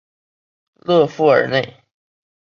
[0.77, 1.83] 勒富尔内。